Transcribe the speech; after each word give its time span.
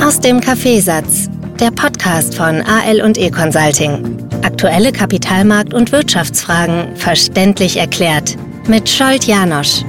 Aus 0.00 0.20
dem 0.20 0.40
Kaffeesatz, 0.40 1.28
der 1.58 1.72
Podcast 1.72 2.36
von 2.36 2.62
AL 2.62 3.02
und 3.02 3.18
E 3.18 3.30
Consulting. 3.30 4.28
Aktuelle 4.42 4.90
Kapitalmarkt- 4.90 5.74
und 5.74 5.90
Wirtschaftsfragen 5.90 6.94
verständlich 6.96 7.76
erklärt 7.76 8.36
mit 8.68 8.88
Scholt 8.88 9.24
Janosch. 9.24 9.82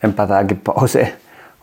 Ein 0.00 0.14
paar 0.14 0.28
Tage 0.28 0.54
Pause 0.54 1.08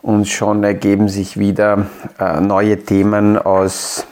und 0.02 0.28
schon 0.28 0.62
ergeben 0.62 1.08
sich 1.08 1.38
wieder 1.38 1.86
äh, 2.18 2.40
neue 2.40 2.84
Themen 2.84 3.38
aus 3.38 4.06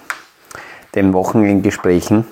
den 0.94 1.12
Wochenendgesprächen. 1.12 2.24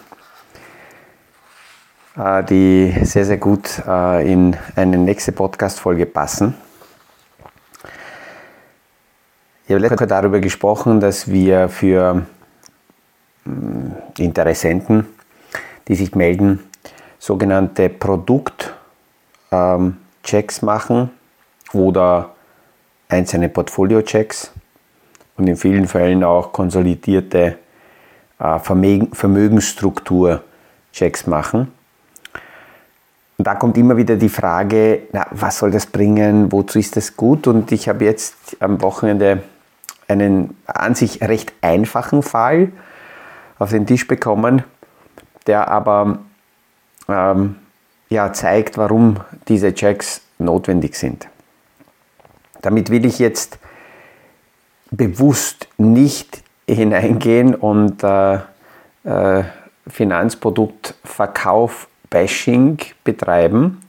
Äh, 2.19 2.45
die 2.45 2.95
sehr, 3.05 3.25
sehr 3.25 3.37
gut 3.37 3.81
äh, 3.87 4.29
in 4.31 4.57
eine 4.75 4.99
nächste 4.99 5.31
Podcast-Folge 5.31 6.07
passen. 6.07 6.55
Ich 9.65 9.71
habe 9.71 9.81
letztes 9.81 10.01
Mal 10.01 10.07
darüber 10.07 10.41
gesprochen, 10.41 10.99
dass 10.99 11.31
wir 11.31 11.69
für 11.69 12.27
mm, 13.45 13.93
Interessenten, 14.19 15.07
die 15.87 15.95
sich 15.95 16.17
melden, 16.17 16.65
sogenannte 17.21 17.89
Produktchecks 17.89 18.73
ähm, 19.53 19.97
machen 20.63 21.11
oder 21.73 22.31
einzelne 23.09 23.49
Portfolio-Checks 23.49 24.51
und 25.37 25.47
in 25.47 25.57
vielen 25.57 25.87
Fällen 25.87 26.25
auch 26.25 26.53
konsolidierte 26.53 27.59
äh, 28.41 28.59
Vermögensstruktur-Checks 28.59 31.29
machen. 31.29 31.78
Und 33.39 33.47
da 33.47 33.55
kommt 33.55 33.79
immer 33.79 33.97
wieder 33.97 34.17
die 34.17 34.29
Frage, 34.29 35.03
na, 35.13 35.29
was 35.31 35.59
soll 35.59 35.71
das 35.71 35.87
bringen, 35.87 36.51
wozu 36.51 36.81
ist 36.81 36.97
das 36.97 37.17
gut? 37.17 37.47
Und 37.47 37.71
ich 37.71 37.89
habe 37.89 38.05
jetzt 38.05 38.57
am 38.59 38.83
Wochenende 38.83 39.45
einen 40.09 40.57
an 40.67 40.97
sich 40.97 41.23
recht 41.23 41.53
einfachen 41.61 42.25
Fall 42.25 42.73
auf 43.61 43.71
den 43.71 43.87
Tisch 43.87 44.09
bekommen, 44.09 44.65
der 45.47 45.69
aber 45.69 46.19
ähm, 47.09 47.55
ja, 48.09 48.33
zeigt, 48.33 48.77
warum 48.77 49.21
diese 49.47 49.73
Checks 49.73 50.23
notwendig 50.39 50.97
sind. 50.97 51.29
Damit 52.61 52.91
will 52.91 53.07
ich 53.07 53.21
jetzt 53.21 53.61
bewusst 54.91 55.69
nicht 55.77 56.43
hineingehen 56.69 57.55
und 57.55 58.03
äh, 58.03 58.41
äh, 59.05 59.45
Finanzproduktverkauf 59.87 61.87
Bashing 62.11 62.79
betreiben, 63.05 63.81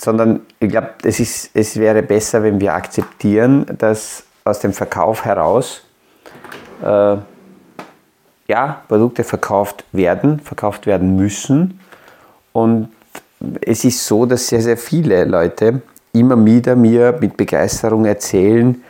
sondern 0.00 0.40
ich 0.60 0.70
glaube, 0.70 0.90
es, 1.02 1.50
es 1.52 1.76
wäre 1.76 2.02
besser, 2.02 2.42
wenn 2.42 2.60
wir 2.60 2.74
akzeptieren, 2.74 3.66
dass 3.78 4.24
aus 4.44 4.60
dem 4.60 4.72
Verkauf 4.72 5.24
heraus 5.24 5.82
äh, 6.82 7.16
ja, 8.46 8.82
Produkte 8.88 9.24
verkauft 9.24 9.84
werden, 9.92 10.40
verkauft 10.40 10.86
werden 10.86 11.16
müssen. 11.16 11.80
Und 12.52 12.88
es 13.60 13.84
ist 13.84 14.04
so, 14.06 14.26
dass 14.26 14.48
sehr, 14.48 14.62
sehr 14.62 14.76
viele 14.76 15.24
Leute 15.24 15.82
immer 16.12 16.42
wieder 16.44 16.74
mir 16.74 17.16
mit 17.20 17.36
Begeisterung 17.36 18.04
erzählen, 18.06 18.82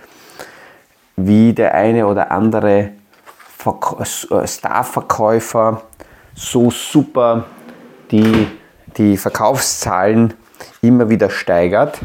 wie 1.17 1.52
der 1.52 1.75
eine 1.75 2.06
oder 2.06 2.30
andere 2.30 2.91
äh, 3.64 4.47
Starverkäufer 4.47 5.83
so 6.39 6.70
super 6.70 7.47
die, 8.11 8.47
die 8.97 9.17
Verkaufszahlen 9.17 10.34
immer 10.80 11.11
wieder 11.11 11.30
steigert. 11.30 12.00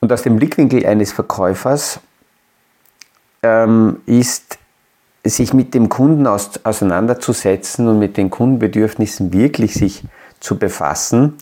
Und 0.00 0.12
aus 0.12 0.22
dem 0.22 0.36
Blickwinkel 0.36 0.86
eines 0.86 1.12
Verkäufers 1.12 2.00
ähm, 3.42 4.00
ist, 4.06 4.58
sich 5.24 5.52
mit 5.54 5.74
dem 5.74 5.88
Kunden 5.88 6.26
aus, 6.26 6.60
auseinanderzusetzen 6.62 7.88
und 7.88 7.98
mit 7.98 8.16
den 8.16 8.30
Kundenbedürfnissen 8.30 9.32
wirklich 9.32 9.74
sich 9.74 10.04
zu 10.38 10.58
befassen, 10.58 11.36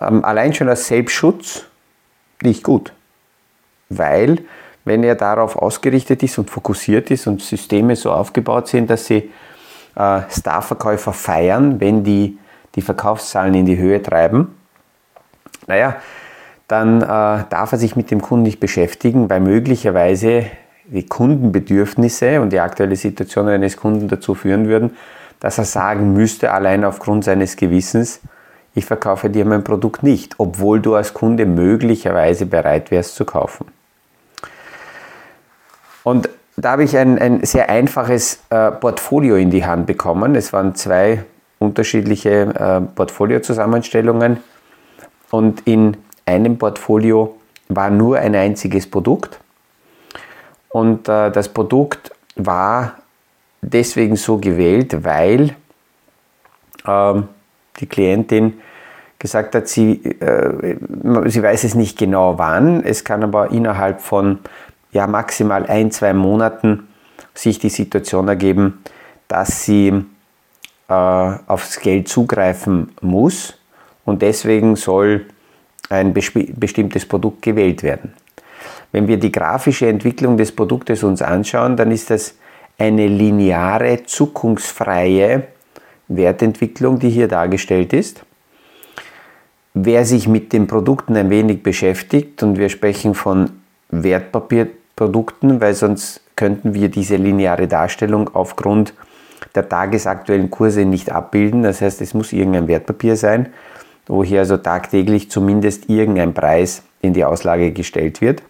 ähm, 0.00 0.24
allein 0.24 0.54
schon 0.54 0.68
als 0.68 0.88
Selbstschutz 0.88 1.66
nicht 2.42 2.64
gut. 2.64 2.92
Weil 3.90 4.38
wenn 4.84 5.02
er 5.04 5.14
darauf 5.14 5.56
ausgerichtet 5.56 6.22
ist 6.22 6.38
und 6.38 6.50
fokussiert 6.50 7.10
ist 7.10 7.26
und 7.26 7.42
Systeme 7.42 7.96
so 7.96 8.12
aufgebaut 8.12 8.68
sind, 8.68 8.90
dass 8.90 9.06
sie 9.06 9.30
äh, 9.96 10.20
Starverkäufer 10.30 11.12
feiern, 11.12 11.80
wenn 11.80 12.04
die 12.04 12.38
die 12.74 12.82
Verkaufszahlen 12.82 13.54
in 13.54 13.66
die 13.66 13.76
Höhe 13.76 14.02
treiben, 14.02 14.54
naja, 15.66 15.96
dann 16.68 17.02
äh, 17.02 17.04
darf 17.04 17.72
er 17.72 17.78
sich 17.78 17.96
mit 17.96 18.10
dem 18.10 18.22
Kunden 18.22 18.44
nicht 18.44 18.60
beschäftigen, 18.60 19.28
weil 19.28 19.40
möglicherweise 19.40 20.46
die 20.84 21.06
Kundenbedürfnisse 21.06 22.40
und 22.40 22.52
die 22.52 22.60
aktuelle 22.60 22.96
Situation 22.96 23.48
eines 23.48 23.76
Kunden 23.76 24.08
dazu 24.08 24.34
führen 24.34 24.68
würden, 24.68 24.96
dass 25.40 25.58
er 25.58 25.64
sagen 25.64 26.12
müsste, 26.12 26.52
allein 26.52 26.84
aufgrund 26.84 27.24
seines 27.24 27.56
Gewissens, 27.56 28.20
ich 28.74 28.84
verkaufe 28.84 29.30
dir 29.30 29.44
mein 29.44 29.64
Produkt 29.64 30.02
nicht, 30.02 30.34
obwohl 30.38 30.80
du 30.80 30.94
als 30.94 31.12
Kunde 31.12 31.44
möglicherweise 31.46 32.46
bereit 32.46 32.90
wärst 32.90 33.16
zu 33.16 33.24
kaufen. 33.24 33.66
Und 36.10 36.28
da 36.56 36.72
habe 36.72 36.82
ich 36.82 36.96
ein, 36.98 37.20
ein 37.20 37.44
sehr 37.44 37.70
einfaches 37.70 38.42
äh, 38.50 38.72
Portfolio 38.72 39.36
in 39.36 39.50
die 39.50 39.64
Hand 39.64 39.86
bekommen. 39.86 40.34
Es 40.34 40.52
waren 40.52 40.74
zwei 40.74 41.24
unterschiedliche 41.60 42.30
äh, 42.52 42.80
Portfolio-Zusammenstellungen. 42.80 44.38
Und 45.30 45.68
in 45.68 45.96
einem 46.26 46.58
Portfolio 46.58 47.36
war 47.68 47.90
nur 47.90 48.18
ein 48.18 48.34
einziges 48.34 48.90
Produkt. 48.90 49.38
Und 50.70 51.08
äh, 51.08 51.30
das 51.30 51.48
Produkt 51.48 52.10
war 52.34 52.96
deswegen 53.62 54.16
so 54.16 54.38
gewählt, 54.38 55.04
weil 55.04 55.54
ähm, 56.88 57.28
die 57.78 57.86
Klientin 57.86 58.60
gesagt 59.20 59.54
hat, 59.54 59.68
sie, 59.68 60.02
äh, 60.20 60.76
sie 61.26 61.42
weiß 61.42 61.62
es 61.62 61.76
nicht 61.76 61.96
genau 61.96 62.36
wann, 62.36 62.82
es 62.82 63.04
kann 63.04 63.22
aber 63.22 63.52
innerhalb 63.52 64.00
von 64.00 64.40
ja, 64.92 65.06
maximal 65.06 65.66
ein, 65.66 65.90
zwei 65.90 66.12
Monaten 66.12 66.88
sich 67.34 67.58
die 67.58 67.68
Situation 67.68 68.28
ergeben, 68.28 68.82
dass 69.28 69.64
sie 69.64 70.04
äh, 70.88 70.92
aufs 70.92 71.80
Geld 71.80 72.08
zugreifen 72.08 72.92
muss 73.00 73.54
und 74.04 74.22
deswegen 74.22 74.76
soll 74.76 75.26
ein 75.88 76.12
bestimmtes 76.12 77.06
Produkt 77.06 77.42
gewählt 77.42 77.82
werden. 77.82 78.14
Wenn 78.92 79.06
wir 79.08 79.18
die 79.18 79.32
grafische 79.32 79.88
Entwicklung 79.88 80.36
des 80.36 80.52
Produktes 80.52 81.02
uns 81.02 81.22
anschauen, 81.22 81.76
dann 81.76 81.90
ist 81.90 82.10
das 82.10 82.34
eine 82.78 83.06
lineare, 83.06 84.04
zukunftsfreie 84.04 85.44
Wertentwicklung, 86.08 86.98
die 86.98 87.10
hier 87.10 87.28
dargestellt 87.28 87.92
ist. 87.92 88.24
Wer 89.74 90.04
sich 90.04 90.26
mit 90.26 90.52
den 90.52 90.66
Produkten 90.66 91.16
ein 91.16 91.30
wenig 91.30 91.62
beschäftigt, 91.62 92.42
und 92.42 92.58
wir 92.58 92.68
sprechen 92.68 93.14
von 93.14 93.50
Wertpapier, 93.90 94.68
Produkten, 95.00 95.62
weil 95.62 95.72
sonst 95.72 96.20
könnten 96.36 96.74
wir 96.74 96.90
diese 96.90 97.16
lineare 97.16 97.66
Darstellung 97.66 98.28
aufgrund 98.34 98.92
der 99.54 99.66
tagesaktuellen 99.66 100.50
Kurse 100.50 100.84
nicht 100.84 101.10
abbilden. 101.10 101.62
Das 101.62 101.80
heißt, 101.80 102.02
es 102.02 102.12
muss 102.12 102.34
irgendein 102.34 102.68
Wertpapier 102.68 103.16
sein, 103.16 103.48
wo 104.06 104.22
hier 104.22 104.40
also 104.40 104.58
tagtäglich 104.58 105.30
zumindest 105.30 105.88
irgendein 105.88 106.34
Preis 106.34 106.82
in 107.00 107.14
die 107.14 107.24
Auslage 107.24 107.72
gestellt 107.72 108.20
wird. 108.20 108.42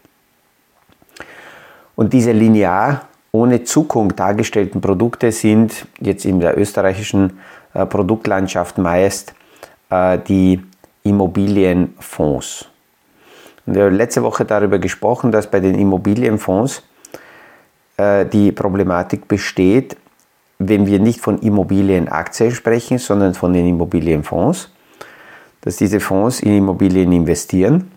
Und 1.94 2.12
diese 2.12 2.32
linear 2.32 3.02
ohne 3.30 3.62
Zukunft 3.62 4.18
dargestellten 4.18 4.80
Produkte 4.80 5.30
sind 5.30 5.86
jetzt 6.00 6.24
in 6.24 6.40
der 6.40 6.58
österreichischen 6.58 7.38
äh, 7.74 7.86
Produktlandschaft 7.86 8.76
meist 8.76 9.34
äh, 9.88 10.18
die 10.18 10.60
Immobilienfonds. 11.04 12.69
Wir 13.72 13.84
haben 13.84 13.94
letzte 13.94 14.24
Woche 14.24 14.44
darüber 14.44 14.80
gesprochen, 14.80 15.30
dass 15.30 15.48
bei 15.48 15.60
den 15.60 15.76
Immobilienfonds 15.76 16.82
äh, 17.96 18.26
die 18.26 18.50
Problematik 18.50 19.28
besteht, 19.28 19.96
wenn 20.58 20.86
wir 20.86 20.98
nicht 20.98 21.20
von 21.20 21.38
Immobilienaktien 21.38 22.50
sprechen, 22.50 22.98
sondern 22.98 23.34
von 23.34 23.52
den 23.52 23.68
Immobilienfonds, 23.68 24.72
dass 25.60 25.76
diese 25.76 26.00
Fonds 26.00 26.40
in 26.40 26.56
Immobilien 26.56 27.12
investieren, 27.12 27.92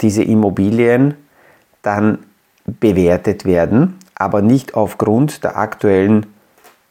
diese 0.00 0.22
Immobilien 0.22 1.14
dann 1.82 2.20
bewertet 2.64 3.44
werden, 3.44 3.98
aber 4.14 4.40
nicht 4.40 4.74
aufgrund 4.74 5.44
der 5.44 5.58
aktuellen 5.58 6.26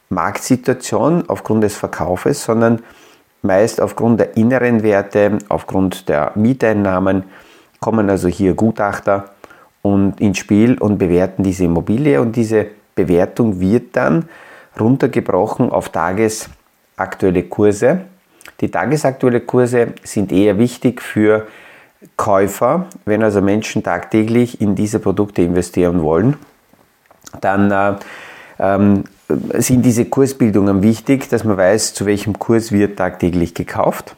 Marktsituation, 0.08 1.24
aufgrund 1.28 1.64
des 1.64 1.76
Verkaufes, 1.76 2.44
sondern 2.44 2.80
meist 3.42 3.80
aufgrund 3.80 4.20
der 4.20 4.36
inneren 4.36 4.84
Werte, 4.84 5.38
aufgrund 5.48 6.08
der 6.08 6.30
Mieteinnahmen, 6.36 7.24
kommen 7.80 8.10
also 8.10 8.28
hier 8.28 8.54
Gutachter 8.54 9.30
und 9.82 10.20
ins 10.20 10.38
Spiel 10.38 10.78
und 10.78 10.98
bewerten 10.98 11.42
diese 11.42 11.64
Immobilie. 11.64 12.20
Und 12.20 12.36
diese 12.36 12.66
Bewertung 12.94 13.60
wird 13.60 13.96
dann 13.96 14.28
runtergebrochen 14.78 15.70
auf 15.70 15.88
tagesaktuelle 15.88 17.44
Kurse. 17.44 18.02
Die 18.60 18.70
tagesaktuellen 18.70 19.46
Kurse 19.46 19.94
sind 20.04 20.32
eher 20.32 20.58
wichtig 20.58 21.00
für 21.00 21.46
Käufer, 22.16 22.86
wenn 23.04 23.22
also 23.22 23.42
Menschen 23.42 23.82
tagtäglich 23.82 24.60
in 24.60 24.74
diese 24.74 25.00
Produkte 25.00 25.42
investieren 25.42 26.02
wollen, 26.02 26.36
dann 27.40 27.70
äh, 27.70 27.94
ähm, 28.58 29.04
sind 29.28 29.82
diese 29.82 30.06
Kursbildungen 30.06 30.82
wichtig, 30.82 31.28
dass 31.28 31.44
man 31.44 31.56
weiß, 31.56 31.94
zu 31.94 32.06
welchem 32.06 32.38
Kurs 32.38 32.72
wird 32.72 32.96
tagtäglich 32.96 33.54
gekauft. 33.54 34.16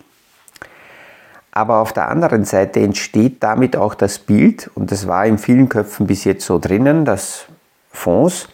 Aber 1.53 1.79
auf 1.79 1.93
der 1.93 2.09
anderen 2.09 2.45
Seite 2.45 2.81
entsteht 2.81 3.43
damit 3.43 3.77
auch 3.77 3.95
das 3.95 4.19
Bild, 4.19 4.71
und 4.75 4.91
das 4.91 5.07
war 5.07 5.27
in 5.27 5.39
vielen 5.39 5.69
Köpfen 5.69 6.07
bis 6.07 6.25
jetzt 6.25 6.47
so 6.47 6.59
drinnen, 6.59 7.05
dass 7.05 7.45
Fonds 7.91 8.49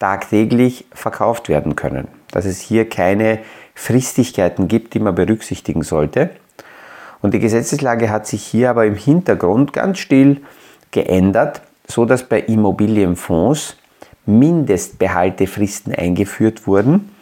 tagtäglich 0.00 0.86
verkauft 0.92 1.48
werden 1.48 1.76
können. 1.76 2.08
Dass 2.32 2.44
es 2.44 2.60
hier 2.60 2.88
keine 2.88 3.38
Fristigkeiten 3.74 4.66
gibt, 4.66 4.94
die 4.94 5.00
man 5.00 5.14
berücksichtigen 5.14 5.82
sollte. 5.82 6.30
Und 7.22 7.34
die 7.34 7.38
Gesetzeslage 7.38 8.10
hat 8.10 8.26
sich 8.26 8.42
hier 8.42 8.70
aber 8.70 8.84
im 8.84 8.96
Hintergrund 8.96 9.72
ganz 9.72 9.98
still 9.98 10.40
geändert, 10.90 11.62
so 11.86 12.04
dass 12.04 12.24
bei 12.24 12.40
Immobilienfonds 12.40 13.76
Mindestbehaltefristen 14.26 15.94
eingeführt 15.94 16.66
wurden. 16.66 17.14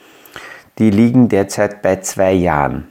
Die 0.79 0.91
liegen 0.91 1.29
derzeit 1.29 1.83
bei 1.83 1.97
zwei 1.97 2.33
Jahren. 2.33 2.89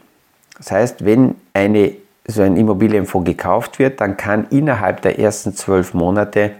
Das 0.58 0.72
heißt, 0.72 1.06
wenn 1.06 1.36
eine, 1.54 1.94
so 2.28 2.42
ein 2.42 2.58
Immobilienfonds 2.58 3.26
gekauft 3.26 3.80
wird, 3.80 4.02
dann 4.02 4.18
kann 4.18 4.48
innerhalb 4.50 5.02
der 5.02 5.18
ersten 5.18 5.56
zwölf 5.56 5.94
Monate 5.94 6.52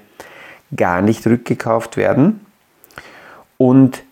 gar 0.76 1.02
nicht 1.02 1.28
rückgekauft 1.28 1.98
werden. 1.98 2.46
Und 3.58 4.04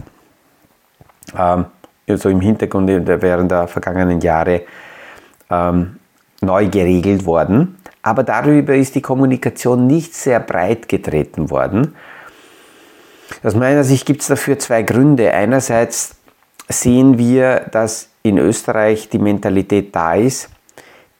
ähm, 1.38 1.66
also 2.08 2.30
im 2.30 2.42
Hintergrund 2.42 2.90
während 2.90 3.52
der 3.52 3.68
vergangenen 3.68 4.22
Jahre 4.22 4.62
ähm, 5.50 5.98
neu 6.42 6.68
geregelt 6.68 7.26
worden. 7.26 7.78
Aber 8.02 8.24
darüber 8.24 8.76
ist 8.76 8.96
die 8.96 9.02
Kommunikation 9.02 9.88
nicht 9.88 10.14
sehr 10.14 10.40
breit 10.40 10.90
getreten 10.90 11.50
worden. 11.50 11.96
Aus 13.42 13.56
meiner 13.56 13.84
Sicht 13.84 14.06
gibt 14.06 14.22
es 14.22 14.28
dafür 14.28 14.60
zwei 14.60 14.84
Gründe. 14.84 15.32
Einerseits 15.32 16.16
sehen 16.68 17.18
wir, 17.18 17.62
dass 17.72 18.10
in 18.22 18.38
Österreich 18.38 19.10
die 19.10 19.20
Mentalität 19.20 19.96
da 19.96 20.16
ist, 20.16 20.50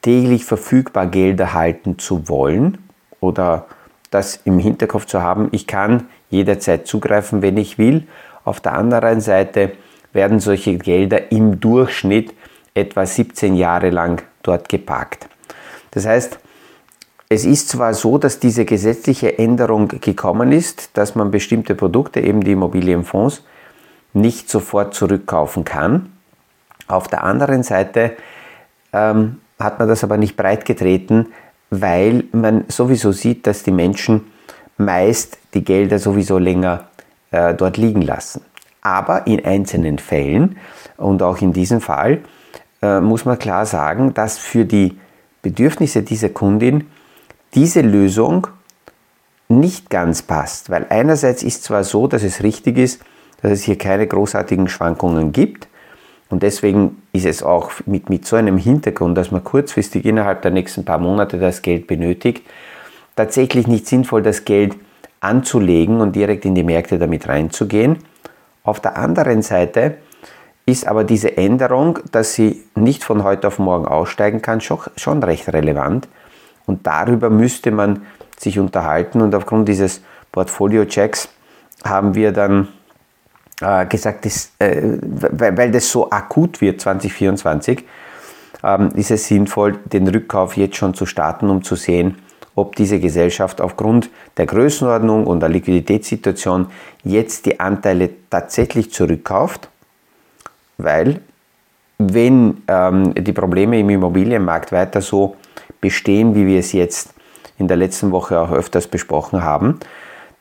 täglich 0.02 0.44
verfügbar 0.44 1.06
Gelder 1.06 1.54
halten 1.54 1.98
zu 1.98 2.28
wollen 2.28 2.78
oder 3.20 3.66
das 4.10 4.40
im 4.44 4.58
Hinterkopf 4.58 5.06
zu 5.06 5.22
haben, 5.22 5.48
ich 5.50 5.66
kann 5.66 6.08
jederzeit 6.30 6.86
zugreifen, 6.86 7.42
wenn 7.42 7.56
ich 7.56 7.78
will. 7.78 8.06
Auf 8.44 8.60
der 8.60 8.74
anderen 8.74 9.20
Seite 9.20 9.72
werden 10.14 10.40
solche 10.40 10.78
Gelder 10.78 11.30
im 11.30 11.60
Durchschnitt 11.60 12.32
etwa 12.72 13.04
17 13.04 13.54
Jahre 13.54 13.90
lang 13.90 14.22
dort 14.42 14.70
geparkt. 14.70 15.28
Das 15.90 16.06
heißt, 16.06 16.38
es 17.28 17.44
ist 17.44 17.68
zwar 17.68 17.94
so, 17.94 18.16
dass 18.16 18.38
diese 18.38 18.64
gesetzliche 18.64 19.38
Änderung 19.38 19.88
gekommen 19.88 20.52
ist, 20.52 20.96
dass 20.96 21.14
man 21.14 21.30
bestimmte 21.30 21.74
Produkte, 21.74 22.20
eben 22.20 22.42
die 22.42 22.52
Immobilienfonds, 22.52 23.42
nicht 24.12 24.48
sofort 24.48 24.94
zurückkaufen 24.94 25.64
kann. 25.64 26.12
Auf 26.86 27.08
der 27.08 27.24
anderen 27.24 27.62
Seite 27.62 28.16
ähm, 28.92 29.40
hat 29.58 29.78
man 29.78 29.88
das 29.88 30.04
aber 30.04 30.16
nicht 30.16 30.36
breit 30.36 30.64
getreten, 30.64 31.26
weil 31.70 32.24
man 32.32 32.64
sowieso 32.68 33.12
sieht, 33.12 33.46
dass 33.46 33.62
die 33.62 33.72
Menschen 33.72 34.26
meist 34.76 35.38
die 35.54 35.64
Gelder 35.64 35.98
sowieso 35.98 36.38
länger 36.38 36.88
äh, 37.30 37.54
dort 37.54 37.76
liegen 37.76 38.02
lassen. 38.02 38.42
Aber 38.84 39.26
in 39.26 39.44
einzelnen 39.44 39.98
Fällen 39.98 40.56
und 40.96 41.20
auch 41.22 41.40
in 41.40 41.52
diesem 41.52 41.80
Fall 41.80 42.20
äh, 42.80 43.00
muss 43.00 43.24
man 43.24 43.38
klar 43.38 43.66
sagen, 43.66 44.14
dass 44.14 44.38
für 44.38 44.64
die 44.64 44.96
Bedürfnisse 45.42 46.02
dieser 46.02 46.28
Kundin 46.28 46.86
diese 47.54 47.80
Lösung 47.80 48.46
nicht 49.48 49.90
ganz 49.90 50.22
passt, 50.22 50.70
weil 50.70 50.86
einerseits 50.88 51.42
ist 51.42 51.64
zwar 51.64 51.82
so, 51.82 52.06
dass 52.06 52.22
es 52.22 52.44
richtig 52.44 52.78
ist, 52.78 53.02
dass 53.42 53.50
es 53.50 53.64
hier 53.64 53.76
keine 53.76 54.06
großartigen 54.06 54.68
Schwankungen 54.68 55.32
gibt, 55.32 55.66
und 56.30 56.42
deswegen 56.42 57.02
ist 57.12 57.26
es 57.26 57.42
auch 57.42 57.70
mit, 57.86 58.10
mit 58.10 58.26
so 58.26 58.36
einem 58.36 58.58
Hintergrund, 58.58 59.16
dass 59.16 59.30
man 59.30 59.44
kurzfristig 59.44 60.04
innerhalb 60.04 60.42
der 60.42 60.50
nächsten 60.50 60.84
paar 60.84 60.98
Monate 60.98 61.38
das 61.38 61.62
Geld 61.62 61.86
benötigt, 61.86 62.42
tatsächlich 63.14 63.66
nicht 63.66 63.86
sinnvoll, 63.86 64.22
das 64.22 64.44
Geld 64.44 64.74
anzulegen 65.20 66.00
und 66.00 66.16
direkt 66.16 66.44
in 66.44 66.54
die 66.54 66.64
Märkte 66.64 66.98
damit 66.98 67.28
reinzugehen. 67.28 67.98
Auf 68.64 68.80
der 68.80 68.96
anderen 68.96 69.42
Seite 69.42 69.98
ist 70.66 70.86
aber 70.86 71.04
diese 71.04 71.36
Änderung, 71.36 71.98
dass 72.10 72.32
sie 72.32 72.64
nicht 72.74 73.04
von 73.04 73.22
heute 73.22 73.46
auf 73.46 73.58
morgen 73.58 73.86
aussteigen 73.86 74.40
kann, 74.40 74.62
schon, 74.62 74.78
schon 74.96 75.22
recht 75.22 75.52
relevant. 75.52 76.08
Und 76.66 76.86
darüber 76.86 77.28
müsste 77.28 77.70
man 77.70 78.06
sich 78.38 78.58
unterhalten. 78.58 79.20
Und 79.20 79.34
aufgrund 79.34 79.68
dieses 79.68 80.00
Portfolio-Checks 80.32 81.28
haben 81.84 82.14
wir 82.14 82.32
dann 82.32 82.68
äh, 83.60 83.84
gesagt, 83.84 84.24
dass, 84.24 84.52
äh, 84.58 84.98
weil, 85.02 85.56
weil, 85.58 85.70
das 85.70 85.90
so 85.90 86.10
akut 86.10 86.62
wird 86.62 86.80
2024, 86.80 87.84
ähm, 88.62 88.88
ist 88.94 89.10
es 89.10 89.26
sinnvoll, 89.28 89.78
den 89.84 90.08
Rückkauf 90.08 90.56
jetzt 90.56 90.76
schon 90.76 90.94
zu 90.94 91.04
starten, 91.04 91.50
um 91.50 91.62
zu 91.62 91.76
sehen, 91.76 92.16
ob 92.54 92.76
diese 92.76 93.00
Gesellschaft 93.00 93.60
aufgrund 93.60 94.10
der 94.36 94.46
Größenordnung 94.46 95.26
und 95.26 95.40
der 95.40 95.48
Liquiditätssituation 95.48 96.68
jetzt 97.02 97.46
die 97.46 97.58
Anteile 97.60 98.10
tatsächlich 98.30 98.92
zurückkauft, 98.92 99.68
weil 100.78 101.20
wenn 101.98 102.62
ähm, 102.68 103.14
die 103.14 103.32
Probleme 103.32 103.78
im 103.78 103.90
Immobilienmarkt 103.90 104.72
weiter 104.72 105.00
so 105.00 105.36
bestehen, 105.80 106.34
wie 106.34 106.46
wir 106.46 106.58
es 106.58 106.72
jetzt 106.72 107.14
in 107.58 107.68
der 107.68 107.76
letzten 107.76 108.10
Woche 108.10 108.38
auch 108.40 108.50
öfters 108.50 108.86
besprochen 108.86 109.42
haben, 109.42 109.78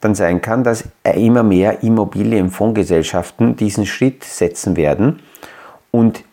dann 0.01 0.15
sein 0.15 0.41
kann, 0.41 0.63
dass 0.63 0.85
immer 1.15 1.43
mehr 1.43 1.83
Immobilienfondsgesellschaften 1.83 3.55
diesen 3.55 3.85
Schritt 3.85 4.23
setzen 4.23 4.75
werden 4.75 5.19
und 5.91 6.23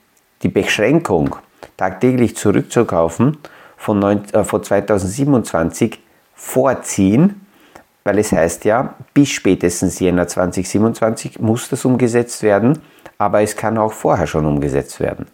die 0.42 0.49
Beschränkung, 0.49 1.37
tagtäglich 1.76 2.37
zurückzukaufen, 2.37 3.37
von, 3.80 4.00
äh, 4.02 4.44
von 4.44 4.62
2027 4.62 5.99
vorziehen, 6.34 7.46
weil 8.04 8.18
es 8.18 8.30
heißt 8.30 8.66
ja, 8.66 8.92
bis 9.14 9.30
spätestens 9.30 9.99
Jänner 10.00 10.28
2027 10.28 11.40
muss 11.40 11.70
das 11.70 11.87
umgesetzt 11.87 12.42
werden, 12.42 12.78
aber 13.16 13.40
es 13.40 13.56
kann 13.56 13.78
auch 13.78 13.94
vorher 13.94 14.26
schon 14.26 14.44
umgesetzt 14.44 15.00
werden. 15.00 15.28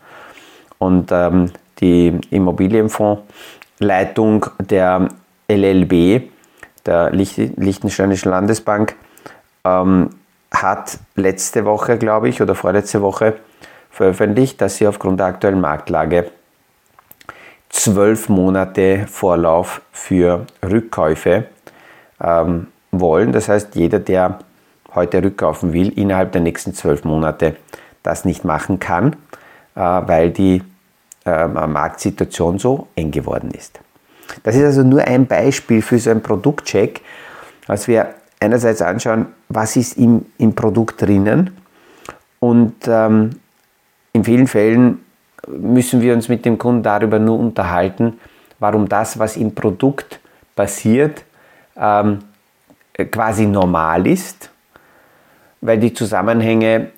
Und 0.78 1.10
ähm, 1.10 1.50
die 1.80 2.20
Immobilienfondsleitung 2.30 4.46
der 4.60 5.08
LLB 5.48 6.30
der 6.86 7.10
Liechtensteinischen 7.10 8.30
Landesbank 8.30 8.94
ähm, 9.64 10.10
hat 10.52 11.00
letzte 11.16 11.64
Woche, 11.64 11.98
glaube 11.98 12.28
ich, 12.28 12.40
oder 12.40 12.54
vorletzte 12.54 13.02
Woche 13.02 13.34
veröffentlicht, 13.90 14.60
dass 14.60 14.76
sie 14.76 14.86
aufgrund 14.86 15.18
der 15.18 15.26
aktuellen 15.26 15.60
Marktlage 15.60 16.30
zwölf 17.76 18.28
Monate 18.28 19.06
Vorlauf 19.06 19.83
für 19.92 20.47
Rückkäufe 20.64 21.45
ähm, 22.21 22.68
wollen. 22.90 23.33
Das 23.33 23.49
heißt, 23.49 23.75
jeder, 23.76 23.99
der 23.99 24.38
heute 24.95 25.23
rückkaufen 25.23 25.73
will, 25.73 25.90
innerhalb 25.90 26.33
der 26.33 26.40
nächsten 26.40 26.75
zwölf 26.75 27.04
Monate 27.04 27.56
das 28.02 28.25
nicht 28.25 28.45
machen 28.45 28.80
kann, 28.80 29.12
äh, 29.75 29.80
weil 29.80 30.30
die 30.30 30.62
äh, 31.26 31.47
Marktsituation 31.47 32.59
so 32.59 32.88
eng 32.97 33.11
geworden 33.11 33.50
ist. 33.50 33.78
Das 34.42 34.56
ist 34.56 34.64
also 34.64 34.83
nur 34.83 35.02
ein 35.02 35.26
Beispiel 35.26 35.83
für 35.83 35.99
so 35.99 36.11
einen 36.11 36.23
Produktcheck, 36.23 37.02
als 37.68 37.88
wir 37.88 38.14
einerseits 38.40 38.80
anschauen, 38.80 39.26
was 39.49 39.76
ist 39.76 39.99
im, 39.99 40.25
im 40.38 40.54
Produkt 40.54 41.02
drinnen 41.02 41.56
und 42.40 42.75
ähm, 42.88 43.30
in 44.12 44.25
vielen 44.25 44.47
Fällen 44.47 45.05
müssen 45.46 46.00
wir 46.00 46.14
uns 46.14 46.28
mit 46.28 46.44
dem 46.44 46.58
Kunden 46.58 46.82
darüber 46.82 47.18
nur 47.18 47.38
unterhalten, 47.38 48.18
warum 48.58 48.88
das, 48.88 49.18
was 49.18 49.36
im 49.36 49.54
Produkt 49.54 50.20
passiert, 50.54 51.24
ähm, 51.76 52.20
quasi 53.10 53.46
normal 53.46 54.06
ist, 54.06 54.50
weil 55.60 55.78
die 55.78 55.92
Zusammenhänge 55.92 56.88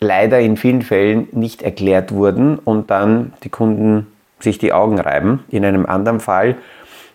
leider 0.00 0.40
in 0.40 0.56
vielen 0.56 0.82
Fällen 0.82 1.28
nicht 1.32 1.62
erklärt 1.62 2.12
wurden 2.12 2.58
und 2.58 2.90
dann 2.90 3.32
die 3.42 3.48
Kunden 3.48 4.08
sich 4.40 4.58
die 4.58 4.72
Augen 4.72 4.98
reiben. 4.98 5.44
In 5.48 5.64
einem 5.64 5.86
anderen 5.86 6.20
Fall 6.20 6.56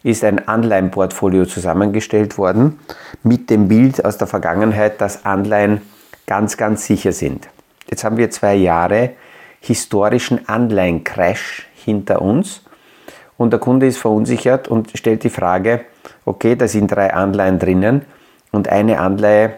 ist 0.04 0.24
ein 0.24 0.48
Anleihenportfolio 0.48 1.46
zusammengestellt 1.46 2.38
worden 2.38 2.80
mit 3.24 3.50
dem 3.50 3.68
Bild 3.68 4.04
aus 4.06 4.18
der 4.18 4.28
Vergangenheit, 4.28 5.02
dass 5.02 5.26
Anleihen 5.26 5.82
ganz, 6.26 6.58
ganz 6.58 6.86
sicher 6.86 7.12
sind. 7.12 7.50
Jetzt 7.90 8.04
haben 8.04 8.18
wir 8.18 8.30
zwei 8.30 8.56
Jahre 8.56 9.12
historischen 9.60 10.48
Anleihencrash 10.48 11.68
hinter 11.76 12.22
uns 12.22 12.62
und 13.38 13.52
der 13.52 13.60
Kunde 13.60 13.88
ist 13.88 13.98
verunsichert 13.98 14.68
und 14.68 14.92
stellt 14.96 15.24
die 15.24 15.30
Frage, 15.30 15.82
okay, 16.26 16.56
da 16.56 16.68
sind 16.68 16.92
drei 16.92 17.14
Anleihen 17.14 17.60
drinnen 17.60 18.06
und 18.52 18.68
eine 18.68 19.00
Anleihe 19.00 19.54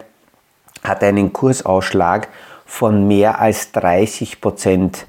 hat 0.84 1.02
einen 1.02 1.32
Kursausschlag 1.32 2.28
von 2.64 3.06
mehr 3.06 3.40
als 3.40 3.72
30 3.72 4.40
Prozent 4.40 5.06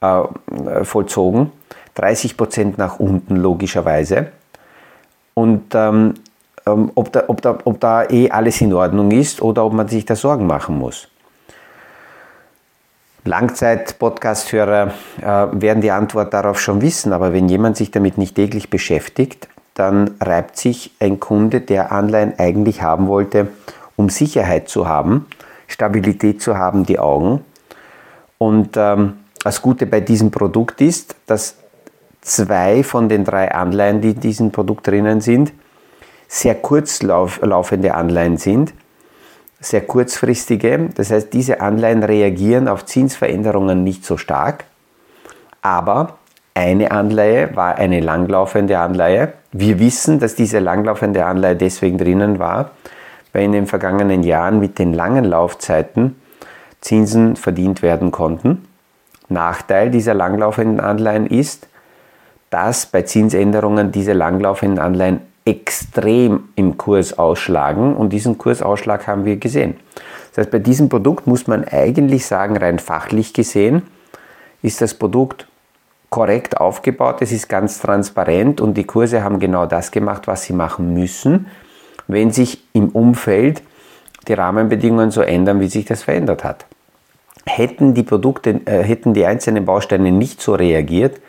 äh, 0.00 0.84
vollzogen. 0.84 1.52
30 1.94 2.36
Prozent 2.36 2.78
nach 2.78 2.98
unten 2.98 3.36
logischerweise. 3.36 4.28
Und 5.34 5.74
ähm, 5.74 6.14
ähm, 6.66 6.90
ob, 6.94 7.12
da, 7.12 7.24
ob, 7.28 7.40
da, 7.40 7.58
ob 7.64 7.80
da 7.80 8.08
eh 8.08 8.30
alles 8.30 8.60
in 8.60 8.72
Ordnung 8.72 9.10
ist 9.10 9.42
oder 9.42 9.64
ob 9.64 9.72
man 9.72 9.88
sich 9.88 10.04
da 10.04 10.14
Sorgen 10.14 10.46
machen 10.46 10.78
muss. 10.78 11.08
Langzeit-Podcast-Hörer 13.24 14.92
äh, 15.20 15.24
werden 15.52 15.80
die 15.80 15.92
Antwort 15.92 16.34
darauf 16.34 16.60
schon 16.60 16.82
wissen, 16.82 17.12
aber 17.12 17.32
wenn 17.32 17.48
jemand 17.48 17.76
sich 17.76 17.90
damit 17.90 18.18
nicht 18.18 18.34
täglich 18.34 18.68
beschäftigt, 18.68 19.48
dann 19.74 20.16
reibt 20.20 20.56
sich 20.56 20.92
ein 20.98 21.20
Kunde, 21.20 21.60
der 21.60 21.92
Anleihen 21.92 22.34
eigentlich 22.38 22.82
haben 22.82 23.06
wollte, 23.06 23.48
um 23.96 24.08
Sicherheit 24.08 24.68
zu 24.68 24.88
haben, 24.88 25.26
Stabilität 25.66 26.42
zu 26.42 26.58
haben, 26.58 26.84
die 26.84 26.98
Augen. 26.98 27.44
Und 28.38 28.76
ähm, 28.76 29.14
das 29.44 29.62
Gute 29.62 29.86
bei 29.86 30.00
diesem 30.00 30.30
Produkt 30.30 30.80
ist, 30.80 31.14
dass 31.26 31.56
zwei 32.20 32.82
von 32.82 33.08
den 33.08 33.24
drei 33.24 33.52
Anleihen, 33.52 34.00
die 34.00 34.10
in 34.10 34.20
diesem 34.20 34.50
Produkt 34.50 34.86
drinnen 34.86 35.20
sind, 35.20 35.52
sehr 36.28 36.54
kurzlaufende 36.54 37.94
Anleihen 37.94 38.36
sind, 38.36 38.74
sehr 39.64 39.82
kurzfristige. 39.82 40.90
Das 40.94 41.10
heißt, 41.10 41.32
diese 41.32 41.60
Anleihen 41.60 42.02
reagieren 42.02 42.68
auf 42.68 42.84
Zinsveränderungen 42.84 43.84
nicht 43.84 44.04
so 44.04 44.16
stark, 44.16 44.64
aber 45.62 46.18
eine 46.54 46.90
Anleihe 46.90 47.56
war 47.56 47.76
eine 47.76 48.00
langlaufende 48.00 48.78
Anleihe. 48.78 49.32
Wir 49.52 49.78
wissen, 49.78 50.18
dass 50.18 50.34
diese 50.34 50.58
langlaufende 50.58 51.24
Anleihe 51.24 51.56
deswegen 51.56 51.98
drinnen 51.98 52.38
war, 52.38 52.72
weil 53.32 53.44
in 53.44 53.52
den 53.52 53.66
vergangenen 53.66 54.22
Jahren 54.22 54.60
mit 54.60 54.78
den 54.78 54.92
langen 54.92 55.24
Laufzeiten 55.24 56.16
Zinsen 56.82 57.36
verdient 57.36 57.80
werden 57.80 58.10
konnten. 58.10 58.66
Nachteil 59.28 59.90
dieser 59.90 60.14
langlaufenden 60.14 60.80
Anleihen 60.80 61.26
ist, 61.26 61.68
dass 62.50 62.84
bei 62.84 63.02
Zinsänderungen 63.02 63.92
diese 63.92 64.12
langlaufenden 64.12 64.78
Anleihen 64.78 65.20
extrem 65.44 66.48
im 66.54 66.76
Kurs 66.76 67.18
ausschlagen 67.18 67.96
und 67.96 68.12
diesen 68.12 68.38
Kursausschlag 68.38 69.06
haben 69.06 69.24
wir 69.24 69.36
gesehen. 69.36 69.76
Das 70.30 70.44
heißt, 70.44 70.50
bei 70.50 70.58
diesem 70.58 70.88
Produkt 70.88 71.26
muss 71.26 71.46
man 71.46 71.64
eigentlich 71.64 72.26
sagen, 72.26 72.56
rein 72.56 72.78
fachlich 72.78 73.34
gesehen, 73.34 73.82
ist 74.62 74.80
das 74.80 74.94
Produkt 74.94 75.48
korrekt 76.10 76.58
aufgebaut, 76.58 77.16
es 77.20 77.32
ist 77.32 77.48
ganz 77.48 77.80
transparent 77.80 78.60
und 78.60 78.74
die 78.74 78.84
Kurse 78.84 79.24
haben 79.24 79.40
genau 79.40 79.66
das 79.66 79.90
gemacht, 79.90 80.26
was 80.26 80.44
sie 80.44 80.52
machen 80.52 80.94
müssen 80.94 81.46
wenn 82.08 82.30
sich 82.30 82.64
im 82.72 82.90
Umfeld 82.90 83.62
die 84.28 84.34
Rahmenbedingungen 84.34 85.10
so 85.10 85.22
ändern, 85.22 85.60
wie 85.60 85.68
sich 85.68 85.84
das 85.84 86.04
verändert 86.04 86.44
hat. 86.44 86.66
Hätten 87.44 87.94
die 87.94 88.04
Produkte, 88.04 88.60
äh, 88.66 88.82
hätten 88.82 89.14
die 89.14 89.26
einzelnen 89.26 89.64
Bausteine 89.64 90.12
nicht 90.12 90.40
so 90.40 90.54
reagiert, 90.54 91.20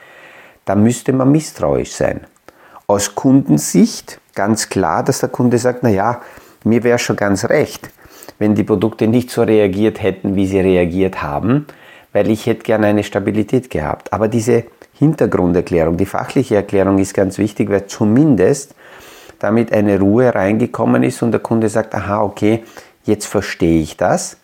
dann 0.65 0.84
müsste 0.84 1.12
man 1.12 1.32
misstrauisch 1.32 1.91
sein. 1.91 2.22
Aus 2.88 3.16
Kundensicht 3.16 4.20
ganz 4.36 4.70
klar, 4.70 5.04
dass 5.04 5.20
der 5.20 5.30
Kunde 5.30 5.58
sagt, 5.58 5.84
naja, 5.84 6.22
mir 6.63 6.84
wäre 6.84 7.00
schon 7.00 7.16
ganz 7.16 7.46
recht, 7.46 7.90
wenn 8.40 8.56
die 8.56 8.63
Produkte 8.63 9.08
nicht 9.08 9.30
so 9.30 9.44
reagiert 9.44 10.02
hätten, 10.02 10.36
wie 10.36 10.48
sie 10.48 10.60
reagiert 10.60 11.22
haben, 11.22 11.66
weil 12.12 12.30
ich 12.30 12.46
hätte 12.46 12.63
gerne 12.63 12.88
eine 12.88 13.04
Stabilität 13.04 13.70
gehabt. 13.70 14.12
Aber 14.12 14.28
diese 14.28 14.66
Hintergrunderklärung, 14.94 15.98
die 15.98 16.06
fachliche 16.06 16.56
Erklärung 16.56 17.00
ist 17.00 17.13
ganz 17.13 17.38
wichtig, 17.38 17.70
weil 17.70 17.88
zumindest 17.88 18.75
damit 19.40 19.74
eine 19.74 20.00
Ruhe 20.00 20.34
reingekommen 20.34 21.04
ist 21.04 21.22
und 21.22 21.32
der 21.32 21.42
Kunde 21.42 21.70
sagt, 21.70 21.96
aha, 21.96 22.22
okay, 22.22 22.63
jetzt 23.04 23.25
verstehe 23.25 23.82
ich 23.82 23.98
das, 23.98 24.38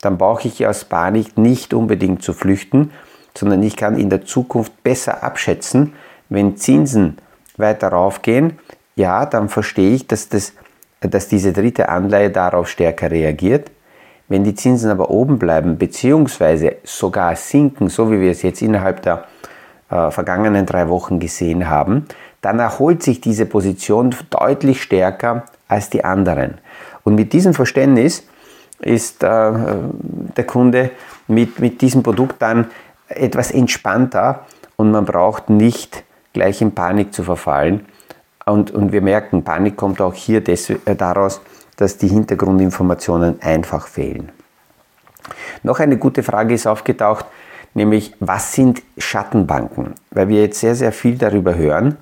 dann 0.00 0.18
brauche 0.18 0.48
ich 0.48 0.66
aus 0.66 0.84
Panik 0.84 1.38
nicht 1.38 1.74
unbedingt 1.74 2.22
zu 2.22 2.32
flüchten, 2.32 2.90
sondern 3.36 3.62
ich 3.62 3.76
kann 3.76 3.98
in 3.98 4.10
der 4.10 4.24
Zukunft 4.24 4.82
besser 4.82 5.22
abschätzen, 5.22 5.94
wenn 6.28 6.56
Zinsen 6.56 7.18
weiter 7.56 7.88
raufgehen, 7.88 8.58
ja, 8.96 9.26
dann 9.26 9.48
verstehe 9.48 9.94
ich, 9.94 10.06
dass, 10.06 10.28
das, 10.28 10.52
dass 11.00 11.28
diese 11.28 11.52
dritte 11.52 11.88
Anleihe 11.88 12.30
darauf 12.30 12.68
stärker 12.68 13.10
reagiert. 13.10 13.70
Wenn 14.28 14.44
die 14.44 14.54
Zinsen 14.54 14.90
aber 14.90 15.10
oben 15.10 15.38
bleiben, 15.38 15.78
beziehungsweise 15.78 16.76
sogar 16.84 17.36
sinken, 17.36 17.88
so 17.88 18.10
wie 18.10 18.20
wir 18.20 18.30
es 18.30 18.42
jetzt 18.42 18.62
innerhalb 18.62 19.02
der 19.02 19.24
äh, 19.90 20.10
vergangenen 20.10 20.64
drei 20.66 20.88
Wochen 20.88 21.18
gesehen 21.20 21.68
haben, 21.68 22.06
dann 22.40 22.58
erholt 22.58 23.02
sich 23.02 23.20
diese 23.20 23.46
Position 23.46 24.14
deutlich 24.30 24.82
stärker 24.82 25.44
als 25.68 25.90
die 25.90 26.04
anderen. 26.04 26.58
Und 27.04 27.14
mit 27.14 27.32
diesem 27.32 27.54
Verständnis 27.54 28.26
ist 28.80 29.22
äh, 29.22 29.52
der 30.36 30.44
Kunde 30.46 30.90
mit, 31.28 31.60
mit 31.60 31.80
diesem 31.80 32.02
Produkt 32.02 32.40
dann 32.40 32.66
etwas 33.08 33.50
entspannter 33.50 34.46
und 34.76 34.90
man 34.90 35.04
braucht 35.04 35.50
nicht 35.50 36.04
gleich 36.32 36.60
in 36.62 36.72
Panik 36.72 37.12
zu 37.12 37.22
verfallen. 37.22 37.86
Und, 38.44 38.70
und 38.70 38.92
wir 38.92 39.02
merken, 39.02 39.44
Panik 39.44 39.76
kommt 39.76 40.00
auch 40.00 40.14
hier 40.14 40.46
äh, 40.48 40.96
daraus, 40.96 41.40
dass 41.76 41.96
die 41.96 42.08
Hintergrundinformationen 42.08 43.40
einfach 43.40 43.86
fehlen. 43.86 44.32
Noch 45.62 45.78
eine 45.78 45.96
gute 45.96 46.22
Frage 46.22 46.54
ist 46.54 46.66
aufgetaucht, 46.66 47.26
nämlich 47.74 48.14
was 48.18 48.52
sind 48.52 48.82
Schattenbanken? 48.98 49.94
Weil 50.10 50.28
wir 50.28 50.42
jetzt 50.42 50.60
sehr, 50.60 50.74
sehr 50.74 50.92
viel 50.92 51.16
darüber 51.16 51.54
hören 51.54 51.96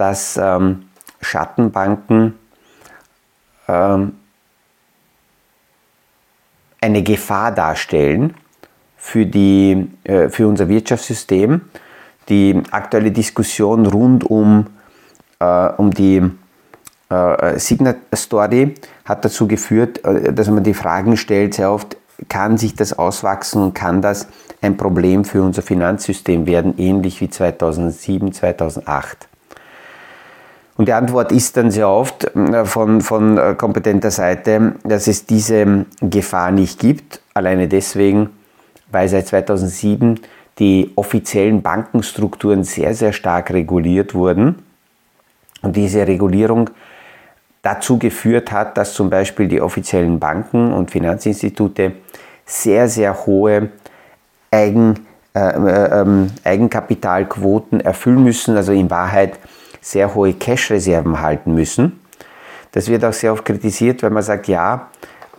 dass 0.00 0.38
ähm, 0.38 0.88
Schattenbanken 1.20 2.38
ähm, 3.68 4.16
eine 6.80 7.02
Gefahr 7.02 7.52
darstellen 7.52 8.34
für, 8.96 9.26
die, 9.26 9.90
äh, 10.04 10.30
für 10.30 10.48
unser 10.48 10.70
Wirtschaftssystem. 10.70 11.60
Die 12.28 12.62
aktuelle 12.70 13.10
Diskussion 13.10 13.86
rund 13.86 14.24
um, 14.24 14.66
äh, 15.40 15.68
um 15.76 15.90
die 15.92 16.22
äh, 17.08 17.58
Signet 17.58 17.98
Story 18.14 18.74
hat 19.04 19.24
dazu 19.24 19.48
geführt, 19.48 20.04
äh, 20.04 20.32
dass 20.32 20.48
man 20.48 20.62
die 20.62 20.74
Fragen 20.74 21.16
stellt, 21.16 21.54
sehr 21.54 21.72
oft, 21.72 21.96
kann 22.28 22.58
sich 22.58 22.74
das 22.74 22.92
auswachsen 22.98 23.62
und 23.62 23.74
kann 23.74 24.02
das 24.02 24.28
ein 24.60 24.76
Problem 24.76 25.24
für 25.24 25.42
unser 25.42 25.62
Finanzsystem 25.62 26.46
werden, 26.46 26.74
ähnlich 26.78 27.20
wie 27.20 27.30
2007, 27.30 28.32
2008? 28.32 29.28
Und 30.76 30.86
die 30.86 30.92
Antwort 30.94 31.30
ist 31.30 31.56
dann 31.58 31.70
sehr 31.70 31.88
oft 31.88 32.24
äh, 32.34 32.64
von, 32.64 33.00
von 33.02 33.36
äh, 33.36 33.54
kompetenter 33.54 34.10
Seite, 34.10 34.76
dass 34.84 35.08
es 35.08 35.26
diese 35.26 35.84
Gefahr 36.00 36.52
nicht 36.52 36.78
gibt. 36.78 37.20
Alleine 37.34 37.68
deswegen, 37.68 38.30
weil 38.90 39.08
seit 39.08 39.26
2007 39.26 40.20
die 40.60 40.92
offiziellen 40.94 41.62
Bankenstrukturen 41.62 42.64
sehr, 42.64 42.94
sehr 42.94 43.12
stark 43.12 43.50
reguliert 43.50 44.14
wurden. 44.14 44.62
Und 45.62 45.74
diese 45.74 46.06
Regulierung 46.06 46.70
dazu 47.62 47.98
geführt 47.98 48.52
hat, 48.52 48.76
dass 48.76 48.94
zum 48.94 49.10
Beispiel 49.10 49.48
die 49.48 49.60
offiziellen 49.60 50.20
Banken 50.20 50.72
und 50.72 50.90
Finanzinstitute 50.90 51.92
sehr, 52.44 52.88
sehr 52.88 53.26
hohe 53.26 53.70
Eigen, 54.50 55.06
äh, 55.34 55.40
äh, 55.40 56.00
ähm, 56.00 56.30
Eigenkapitalquoten 56.44 57.80
erfüllen 57.80 58.22
müssen. 58.22 58.56
Also 58.56 58.72
in 58.72 58.90
Wahrheit 58.90 59.38
sehr 59.80 60.14
hohe 60.14 60.34
Cash-Reserven 60.34 61.20
halten 61.20 61.54
müssen. 61.54 62.00
Das 62.72 62.88
wird 62.88 63.04
auch 63.04 63.12
sehr 63.14 63.32
oft 63.32 63.44
kritisiert, 63.44 64.02
weil 64.02 64.10
man 64.10 64.22
sagt, 64.22 64.46
ja, 64.46 64.88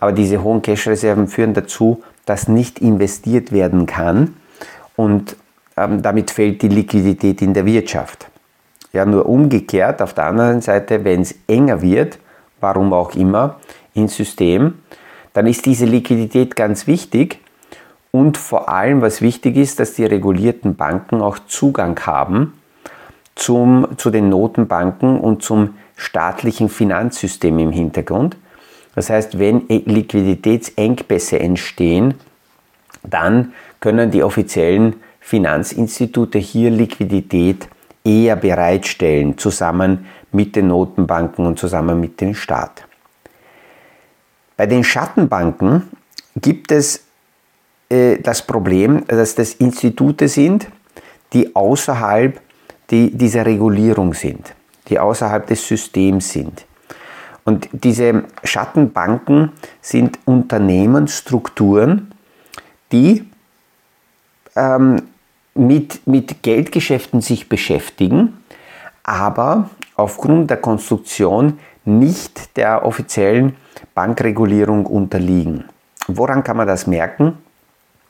aber 0.00 0.12
diese 0.12 0.42
hohen 0.42 0.62
Cash-Reserven 0.62 1.28
führen 1.28 1.54
dazu, 1.54 2.02
dass 2.26 2.48
nicht 2.48 2.80
investiert 2.80 3.52
werden 3.52 3.86
kann 3.86 4.34
und 5.02 5.36
ähm, 5.76 6.00
damit 6.00 6.30
fehlt 6.30 6.62
die 6.62 6.68
Liquidität 6.68 7.42
in 7.42 7.54
der 7.54 7.66
Wirtschaft. 7.66 8.28
Ja, 8.92 9.04
nur 9.04 9.26
umgekehrt, 9.26 10.00
auf 10.00 10.14
der 10.14 10.26
anderen 10.26 10.60
Seite, 10.60 11.02
wenn 11.02 11.22
es 11.22 11.34
enger 11.48 11.82
wird, 11.82 12.20
warum 12.60 12.92
auch 12.92 13.16
immer, 13.16 13.56
ins 13.94 14.14
System, 14.14 14.74
dann 15.32 15.48
ist 15.48 15.66
diese 15.66 15.86
Liquidität 15.86 16.54
ganz 16.54 16.86
wichtig 16.86 17.40
und 18.12 18.36
vor 18.36 18.68
allem, 18.68 19.02
was 19.02 19.22
wichtig 19.22 19.56
ist, 19.56 19.80
dass 19.80 19.94
die 19.94 20.04
regulierten 20.04 20.76
Banken 20.76 21.20
auch 21.20 21.40
Zugang 21.48 21.98
haben 22.06 22.52
zum, 23.34 23.88
zu 23.96 24.10
den 24.10 24.28
Notenbanken 24.28 25.18
und 25.18 25.42
zum 25.42 25.78
staatlichen 25.96 26.68
Finanzsystem 26.68 27.58
im 27.58 27.72
Hintergrund. 27.72 28.36
Das 28.94 29.10
heißt, 29.10 29.40
wenn 29.40 29.66
Liquiditätsengpässe 29.68 31.40
entstehen, 31.40 32.14
dann 33.02 33.52
können 33.82 34.10
die 34.12 34.22
offiziellen 34.22 34.94
Finanzinstitute 35.20 36.38
hier 36.38 36.70
Liquidität 36.70 37.68
eher 38.04 38.36
bereitstellen, 38.36 39.36
zusammen 39.36 40.06
mit 40.30 40.56
den 40.56 40.68
Notenbanken 40.68 41.44
und 41.44 41.58
zusammen 41.58 42.00
mit 42.00 42.20
dem 42.20 42.34
Staat. 42.34 42.86
Bei 44.56 44.66
den 44.66 44.84
Schattenbanken 44.84 45.90
gibt 46.36 46.72
es 46.72 47.04
äh, 47.90 48.18
das 48.18 48.46
Problem, 48.46 49.04
dass 49.08 49.34
das 49.34 49.54
Institute 49.54 50.28
sind, 50.28 50.68
die 51.32 51.54
außerhalb 51.54 52.40
die, 52.90 53.10
dieser 53.10 53.44
Regulierung 53.44 54.14
sind, 54.14 54.54
die 54.88 54.98
außerhalb 54.98 55.46
des 55.46 55.66
Systems 55.66 56.30
sind. 56.30 56.66
Und 57.44 57.68
diese 57.72 58.24
Schattenbanken 58.44 59.50
sind 59.80 60.20
Unternehmensstrukturen, 60.24 62.12
die 62.92 63.24
ähm, 64.56 65.02
mit, 65.54 66.06
mit 66.06 66.42
Geldgeschäften 66.42 67.20
sich 67.20 67.48
beschäftigen, 67.48 68.38
aber 69.02 69.70
aufgrund 69.96 70.50
der 70.50 70.56
Konstruktion 70.56 71.58
nicht 71.84 72.56
der 72.56 72.84
offiziellen 72.84 73.56
Bankregulierung 73.94 74.86
unterliegen. 74.86 75.64
Woran 76.06 76.44
kann 76.44 76.56
man 76.56 76.66
das 76.66 76.86
merken? 76.86 77.38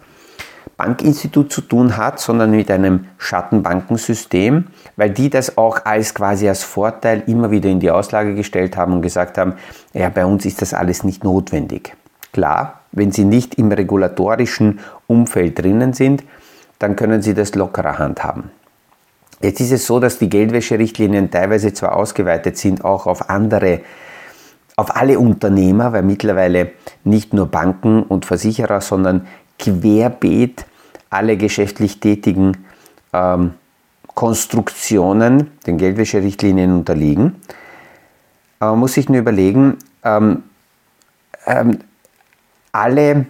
Bankinstitut 0.78 1.52
zu 1.52 1.60
tun 1.60 1.96
hat, 1.96 2.20
sondern 2.20 2.52
mit 2.52 2.70
einem 2.70 3.06
Schattenbankensystem, 3.18 4.68
weil 4.96 5.10
die 5.10 5.28
das 5.28 5.58
auch 5.58 5.84
als 5.84 6.14
quasi 6.14 6.48
als 6.48 6.62
Vorteil 6.62 7.24
immer 7.26 7.50
wieder 7.50 7.68
in 7.68 7.80
die 7.80 7.90
Auslage 7.90 8.36
gestellt 8.36 8.76
haben 8.76 8.92
und 8.92 9.02
gesagt 9.02 9.38
haben, 9.38 9.54
ja, 9.92 10.08
bei 10.08 10.24
uns 10.24 10.46
ist 10.46 10.62
das 10.62 10.72
alles 10.72 11.02
nicht 11.02 11.24
notwendig. 11.24 11.96
Klar, 12.32 12.82
wenn 12.92 13.10
Sie 13.10 13.24
nicht 13.24 13.56
im 13.56 13.72
regulatorischen 13.72 14.78
Umfeld 15.08 15.58
drinnen 15.58 15.94
sind, 15.94 16.22
dann 16.78 16.94
können 16.94 17.22
Sie 17.22 17.34
das 17.34 17.56
lockerer 17.56 17.98
handhaben. 17.98 18.52
Jetzt 19.42 19.60
ist 19.60 19.72
es 19.72 19.84
so, 19.84 19.98
dass 19.98 20.20
die 20.20 20.30
Geldwäscherichtlinien 20.30 21.32
teilweise 21.32 21.72
zwar 21.72 21.96
ausgeweitet 21.96 22.56
sind, 22.56 22.84
auch 22.84 23.06
auf 23.06 23.30
andere, 23.30 23.80
auf 24.76 24.94
alle 24.94 25.18
Unternehmer, 25.18 25.92
weil 25.92 26.04
mittlerweile 26.04 26.70
nicht 27.02 27.32
nur 27.32 27.46
Banken 27.46 28.04
und 28.04 28.26
Versicherer, 28.26 28.80
sondern 28.80 29.26
querbeet 29.58 30.64
alle 31.10 31.36
geschäftlich 31.36 32.00
tätigen 32.00 32.56
ähm, 33.12 33.52
Konstruktionen 34.14 35.52
den 35.66 35.78
Geldwäscherichtlinien 35.78 36.72
unterliegen. 36.72 37.36
Man 38.60 38.78
muss 38.78 38.94
sich 38.94 39.08
nur 39.08 39.18
überlegen, 39.18 39.78
ähm, 40.02 40.42
ähm, 41.46 41.78
alle 42.72 43.26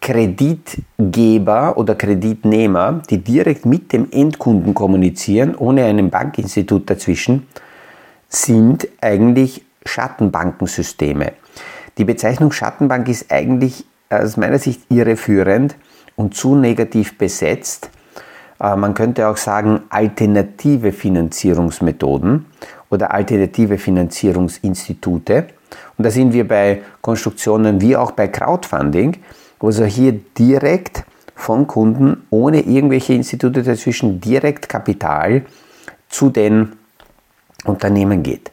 Kreditgeber 0.00 1.76
oder 1.76 1.94
Kreditnehmer, 1.94 3.02
die 3.08 3.18
direkt 3.18 3.66
mit 3.66 3.92
dem 3.92 4.08
Endkunden 4.10 4.74
kommunizieren, 4.74 5.54
ohne 5.54 5.84
ein 5.84 6.10
Bankinstitut 6.10 6.88
dazwischen, 6.88 7.46
sind 8.28 8.88
eigentlich 9.00 9.64
Schattenbankensysteme. 9.84 11.32
Die 11.96 12.04
Bezeichnung 12.04 12.52
Schattenbank 12.52 13.08
ist 13.08 13.32
eigentlich 13.32 13.84
aus 14.10 14.36
meiner 14.36 14.58
Sicht 14.58 14.82
irreführend 14.90 15.76
und 16.16 16.34
zu 16.34 16.54
negativ 16.54 17.18
besetzt. 17.18 17.90
Äh, 18.60 18.76
man 18.76 18.94
könnte 18.94 19.28
auch 19.28 19.36
sagen 19.36 19.82
alternative 19.90 20.92
Finanzierungsmethoden 20.92 22.46
oder 22.90 23.12
alternative 23.12 23.78
Finanzierungsinstitute. 23.78 25.48
Und 25.96 26.04
da 26.04 26.10
sind 26.10 26.32
wir 26.32 26.46
bei 26.46 26.82
Konstruktionen 27.00 27.80
wie 27.80 27.96
auch 27.96 28.12
bei 28.12 28.28
Crowdfunding, 28.28 29.18
wo 29.60 29.66
also 29.66 29.84
hier 29.84 30.12
direkt 30.12 31.04
von 31.34 31.66
Kunden 31.66 32.26
ohne 32.30 32.62
irgendwelche 32.62 33.12
Institute 33.12 33.62
dazwischen 33.62 34.20
direkt 34.20 34.68
Kapital 34.68 35.42
zu 36.08 36.30
den 36.30 36.72
Unternehmen 37.64 38.22
geht. 38.22 38.50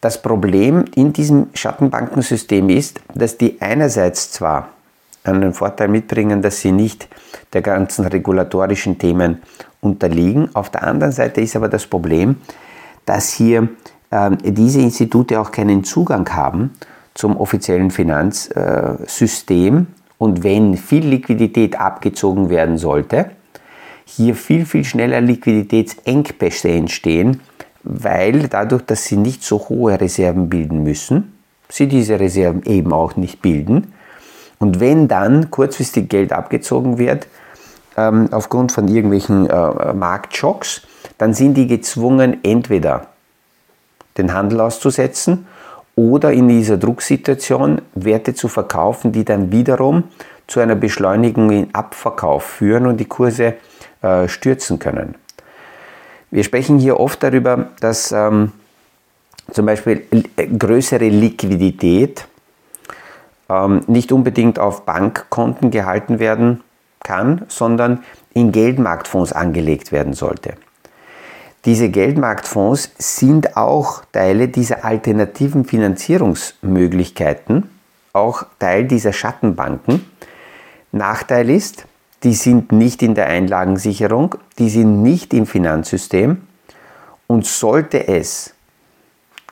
Das 0.00 0.20
Problem 0.20 0.84
in 0.94 1.12
diesem 1.12 1.48
Schattenbankensystem 1.54 2.68
ist, 2.68 3.00
dass 3.14 3.38
die 3.38 3.60
einerseits 3.60 4.32
zwar 4.32 4.68
einen 5.34 5.52
Vorteil 5.52 5.88
mitbringen, 5.88 6.42
dass 6.42 6.60
sie 6.60 6.72
nicht 6.72 7.08
der 7.52 7.62
ganzen 7.62 8.06
regulatorischen 8.06 8.98
Themen 8.98 9.42
unterliegen, 9.80 10.54
auf 10.54 10.70
der 10.70 10.84
anderen 10.84 11.12
Seite 11.12 11.40
ist 11.40 11.56
aber 11.56 11.68
das 11.68 11.86
Problem, 11.86 12.36
dass 13.04 13.32
hier 13.32 13.68
äh, 14.10 14.30
diese 14.42 14.80
Institute 14.80 15.40
auch 15.40 15.52
keinen 15.52 15.84
Zugang 15.84 16.28
haben 16.30 16.72
zum 17.14 17.36
offiziellen 17.36 17.90
Finanzsystem 17.90 19.86
und 20.18 20.42
wenn 20.42 20.76
viel 20.76 21.06
Liquidität 21.06 21.78
abgezogen 21.78 22.50
werden 22.50 22.78
sollte, 22.78 23.30
hier 24.04 24.34
viel, 24.34 24.64
viel 24.64 24.84
schneller 24.84 25.20
Liquiditätsengpässe 25.20 26.68
entstehen, 26.70 27.40
weil 27.82 28.48
dadurch, 28.48 28.82
dass 28.82 29.04
sie 29.04 29.16
nicht 29.16 29.42
so 29.42 29.58
hohe 29.68 30.00
Reserven 30.00 30.48
bilden 30.48 30.82
müssen, 30.82 31.32
sie 31.68 31.86
diese 31.86 32.18
Reserven 32.18 32.62
eben 32.64 32.92
auch 32.92 33.16
nicht 33.16 33.42
bilden. 33.42 33.92
Und 34.58 34.80
wenn 34.80 35.08
dann 35.08 35.50
kurzfristig 35.50 36.08
Geld 36.08 36.32
abgezogen 36.32 36.98
wird, 36.98 37.26
ähm, 37.96 38.28
aufgrund 38.30 38.72
von 38.72 38.88
irgendwelchen 38.88 39.48
äh, 39.48 39.92
Marktschocks, 39.92 40.82
dann 41.18 41.34
sind 41.34 41.54
die 41.54 41.66
gezwungen, 41.66 42.38
entweder 42.42 43.06
den 44.18 44.32
Handel 44.32 44.60
auszusetzen 44.60 45.46
oder 45.94 46.32
in 46.32 46.48
dieser 46.48 46.76
Drucksituation 46.76 47.80
Werte 47.94 48.34
zu 48.34 48.48
verkaufen, 48.48 49.12
die 49.12 49.24
dann 49.24 49.50
wiederum 49.50 50.04
zu 50.46 50.60
einer 50.60 50.74
Beschleunigung 50.74 51.50
im 51.50 51.68
Abverkauf 51.72 52.44
führen 52.44 52.86
und 52.86 52.98
die 52.98 53.06
Kurse 53.06 53.54
äh, 54.02 54.28
stürzen 54.28 54.78
können. 54.78 55.14
Wir 56.30 56.44
sprechen 56.44 56.78
hier 56.78 57.00
oft 57.00 57.22
darüber, 57.22 57.70
dass 57.80 58.12
ähm, 58.12 58.52
zum 59.50 59.66
Beispiel 59.66 60.06
äh, 60.36 60.46
größere 60.46 61.08
Liquidität 61.08 62.26
ähm, 63.48 63.80
nicht 63.86 64.12
unbedingt 64.12 64.58
auf 64.58 64.84
Bankkonten 64.84 65.70
gehalten 65.70 66.18
werden 66.18 66.62
kann, 67.02 67.46
sondern 67.48 68.04
in 68.34 68.52
Geldmarktfonds 68.52 69.32
angelegt 69.32 69.92
werden 69.92 70.12
sollte. 70.12 70.54
Diese 71.64 71.88
Geldmarktfonds 71.88 72.92
sind 72.98 73.56
auch 73.56 74.04
Teile 74.12 74.48
dieser 74.48 74.84
alternativen 74.84 75.64
Finanzierungsmöglichkeiten, 75.64 77.70
auch 78.12 78.44
Teil 78.58 78.84
dieser 78.84 79.12
Schattenbanken. 79.12 80.04
Nachteil 80.92 81.50
ist, 81.50 81.86
die 82.22 82.34
sind 82.34 82.72
nicht 82.72 83.02
in 83.02 83.14
der 83.14 83.26
Einlagensicherung, 83.26 84.36
die 84.58 84.70
sind 84.70 85.02
nicht 85.02 85.34
im 85.34 85.46
Finanzsystem 85.46 86.42
und 87.26 87.46
sollte 87.46 88.08
es 88.08 88.54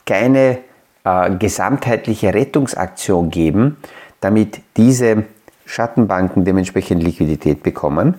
keine 0.05 0.59
äh, 1.05 1.35
gesamtheitliche 1.35 2.33
Rettungsaktion 2.33 3.29
geben, 3.29 3.77
damit 4.19 4.61
diese 4.77 5.23
Schattenbanken 5.65 6.45
dementsprechend 6.45 7.03
Liquidität 7.03 7.63
bekommen, 7.63 8.15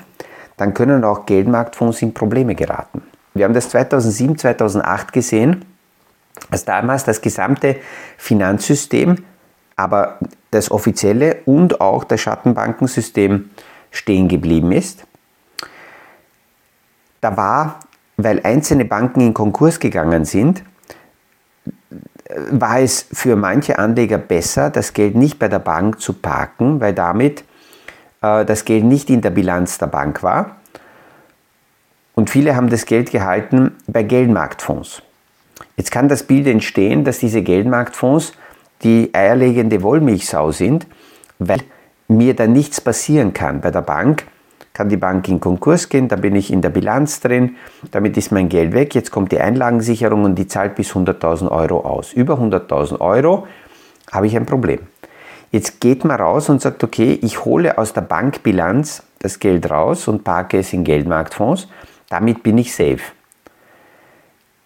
dann 0.56 0.72
können 0.72 1.04
auch 1.04 1.26
Geldmarktfonds 1.26 2.00
in 2.02 2.14
Probleme 2.14 2.54
geraten. 2.54 3.02
Wir 3.34 3.44
haben 3.44 3.54
das 3.54 3.68
2007, 3.68 4.38
2008 4.38 5.12
gesehen, 5.12 5.64
als 6.50 6.64
damals 6.64 7.04
das 7.04 7.20
gesamte 7.20 7.76
Finanzsystem, 8.16 9.16
aber 9.76 10.18
das 10.50 10.70
offizielle 10.70 11.38
und 11.44 11.80
auch 11.80 12.04
das 12.04 12.20
Schattenbankensystem 12.22 13.50
stehen 13.90 14.28
geblieben 14.28 14.72
ist. 14.72 15.04
Da 17.20 17.36
war 17.36 17.80
weil 18.16 18.40
einzelne 18.44 18.84
Banken 18.84 19.20
in 19.20 19.34
Konkurs 19.34 19.78
gegangen 19.78 20.24
sind, 20.24 20.62
war 22.50 22.80
es 22.80 23.06
für 23.12 23.36
manche 23.36 23.78
Anleger 23.78 24.18
besser, 24.18 24.70
das 24.70 24.92
Geld 24.92 25.14
nicht 25.14 25.38
bei 25.38 25.48
der 25.48 25.58
Bank 25.58 26.00
zu 26.00 26.12
parken, 26.12 26.80
weil 26.80 26.92
damit 26.92 27.44
äh, 28.22 28.44
das 28.44 28.64
Geld 28.64 28.84
nicht 28.84 29.10
in 29.10 29.20
der 29.20 29.30
Bilanz 29.30 29.78
der 29.78 29.86
Bank 29.86 30.22
war. 30.22 30.56
Und 32.14 32.30
viele 32.30 32.56
haben 32.56 32.70
das 32.70 32.86
Geld 32.86 33.10
gehalten 33.10 33.76
bei 33.86 34.02
Geldmarktfonds. 34.02 35.02
Jetzt 35.76 35.90
kann 35.90 36.08
das 36.08 36.22
Bild 36.22 36.46
entstehen, 36.46 37.04
dass 37.04 37.18
diese 37.18 37.42
Geldmarktfonds 37.42 38.32
die 38.82 39.10
eierlegende 39.12 39.82
Wollmilchsau 39.82 40.52
sind, 40.52 40.86
weil 41.38 41.60
mir 42.08 42.34
da 42.34 42.46
nichts 42.46 42.80
passieren 42.80 43.32
kann. 43.32 43.60
Bei 43.60 43.70
der 43.70 43.82
Bank 43.82 44.24
kann 44.76 44.90
die 44.90 44.98
Bank 44.98 45.26
in 45.30 45.40
Konkurs 45.40 45.88
gehen, 45.88 46.06
da 46.06 46.16
bin 46.16 46.36
ich 46.36 46.52
in 46.52 46.60
der 46.60 46.68
Bilanz 46.68 47.20
drin, 47.20 47.56
damit 47.92 48.18
ist 48.18 48.30
mein 48.30 48.50
Geld 48.50 48.74
weg. 48.74 48.94
Jetzt 48.94 49.10
kommt 49.10 49.32
die 49.32 49.40
Einlagensicherung 49.40 50.24
und 50.24 50.34
die 50.34 50.48
zahlt 50.48 50.74
bis 50.74 50.92
100.000 50.92 51.50
Euro 51.50 51.80
aus. 51.80 52.12
Über 52.12 52.34
100.000 52.34 53.00
Euro 53.00 53.46
habe 54.12 54.26
ich 54.26 54.36
ein 54.36 54.44
Problem. 54.44 54.80
Jetzt 55.50 55.80
geht 55.80 56.04
man 56.04 56.20
raus 56.20 56.50
und 56.50 56.60
sagt, 56.60 56.84
okay, 56.84 57.18
ich 57.22 57.46
hole 57.46 57.78
aus 57.78 57.94
der 57.94 58.02
Bankbilanz 58.02 59.02
das 59.20 59.38
Geld 59.38 59.70
raus 59.70 60.08
und 60.08 60.24
parke 60.24 60.58
es 60.58 60.74
in 60.74 60.84
Geldmarktfonds. 60.84 61.68
Damit 62.10 62.42
bin 62.42 62.58
ich 62.58 62.74
safe. 62.74 63.00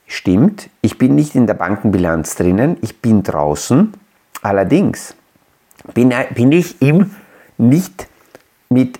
Stimmt, 0.09 0.70
ich 0.81 0.99
bin 0.99 1.14
nicht 1.14 1.37
in 1.37 1.46
der 1.46 1.55
Bankenbilanz 1.55 2.35
drinnen, 2.35 2.79
ich 2.81 3.01
bin 3.01 3.23
draußen. 3.23 3.92
Allerdings 4.42 5.14
bin, 5.94 6.12
bin 6.35 6.51
ich 6.51 6.83
im 6.83 7.14
nicht 7.59 8.09
mit 8.68 8.99